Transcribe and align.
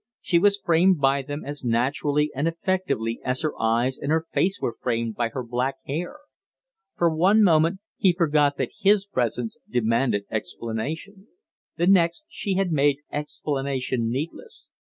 She 0.19 0.39
was 0.39 0.57
framed 0.57 0.99
by 0.99 1.21
them 1.21 1.45
as 1.45 1.63
naturally 1.63 2.31
and 2.35 2.47
effectively 2.47 3.19
as 3.23 3.41
her 3.41 3.53
eyes 3.61 3.99
and 3.99 4.11
her 4.11 4.25
face 4.33 4.59
were 4.59 4.73
framed 4.73 5.13
by 5.15 5.29
her 5.29 5.43
black 5.43 5.75
hair. 5.85 6.17
For 6.97 7.13
one 7.15 7.43
moment 7.43 7.81
he 7.97 8.11
forgot 8.11 8.57
that 8.57 8.71
his 8.81 9.05
presence 9.05 9.57
demanded 9.69 10.25
explanation; 10.31 11.27
the 11.77 11.85
next 11.85 12.25
she 12.29 12.55
had 12.55 12.71
made 12.71 13.01
explanation 13.11 14.09
needless. 14.09 14.69